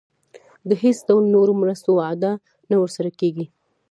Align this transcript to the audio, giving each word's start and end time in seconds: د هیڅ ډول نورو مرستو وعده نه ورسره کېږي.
د 0.69 0.71
هیڅ 0.83 0.97
ډول 1.07 1.23
نورو 1.35 1.53
مرستو 1.61 1.89
وعده 1.99 2.31
نه 2.69 2.75
ورسره 2.81 3.09
کېږي. 3.19 3.45